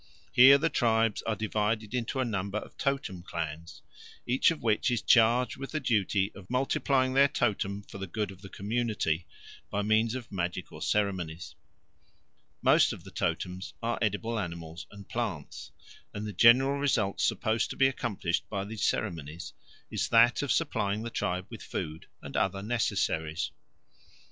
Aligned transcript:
Here 0.31 0.57
the 0.57 0.67
tribes 0.69 1.21
are 1.27 1.35
divided 1.35 1.93
into 1.93 2.19
a 2.19 2.25
number 2.25 2.57
of 2.57 2.75
totem 2.75 3.21
clans, 3.21 3.83
each 4.25 4.49
of 4.49 4.63
which 4.63 4.89
is 4.89 5.03
charged 5.03 5.57
with 5.57 5.73
the 5.73 5.79
duty 5.79 6.31
of 6.33 6.49
multiplying 6.49 7.13
their 7.13 7.27
totem 7.27 7.83
for 7.83 7.99
the 7.99 8.07
good 8.07 8.31
of 8.31 8.41
the 8.41 8.49
community 8.49 9.27
by 9.69 9.83
means 9.83 10.15
of 10.15 10.31
magical 10.31 10.81
ceremonies. 10.81 11.53
Most 12.63 12.93
of 12.93 13.03
the 13.03 13.11
totems 13.11 13.75
are 13.83 13.99
edible 14.01 14.39
animals 14.39 14.87
and 14.89 15.07
plants, 15.07 15.69
and 16.15 16.25
the 16.25 16.33
general 16.33 16.79
result 16.79 17.21
supposed 17.21 17.69
to 17.69 17.75
be 17.75 17.85
accomplished 17.87 18.49
by 18.49 18.65
these 18.65 18.83
ceremonies 18.83 19.53
is 19.91 20.09
that 20.09 20.41
of 20.41 20.51
supplying 20.51 21.03
the 21.03 21.11
tribe 21.11 21.45
with 21.51 21.61
food 21.61 22.07
and 22.23 22.35
other 22.35 22.63
necessaries. 22.63 23.51